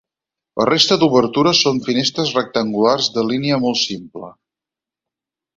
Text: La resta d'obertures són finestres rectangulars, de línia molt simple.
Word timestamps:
La 0.59 0.63
resta 0.69 0.95
d'obertures 1.01 1.61
són 1.67 1.83
finestres 1.89 2.33
rectangulars, 2.39 3.11
de 3.19 3.27
línia 3.31 3.63
molt 3.67 3.81
simple. 3.83 4.35